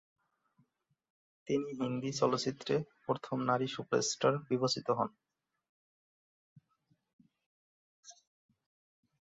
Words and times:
তিনি 1.47 1.69
হিন্দি 1.79 2.11
চলচ্চিত্রে 2.13 2.75
প্রথম 3.05 3.37
নারী 3.49 3.67
সুপারস্টার 3.67 4.33
বিবেচিত 4.47 4.87
হন। 4.97 5.09